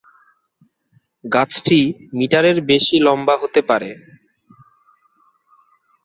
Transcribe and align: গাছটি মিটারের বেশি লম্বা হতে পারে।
গাছটি 1.23 1.79
মিটারের 2.17 2.57
বেশি 2.69 2.95
লম্বা 2.99 3.35
হতে 3.41 3.61
পারে। 3.69 3.89